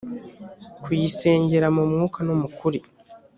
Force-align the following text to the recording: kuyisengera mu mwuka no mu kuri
kuyisengera 0.83 1.67
mu 1.75 1.83
mwuka 1.89 2.19
no 2.27 2.33
mu 2.41 2.47
kuri 2.57 2.79